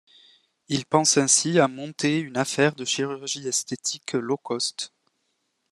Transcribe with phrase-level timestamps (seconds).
[0.67, 4.91] Il pense ainsi à monter une affaire de chirurgie esthétique low cost.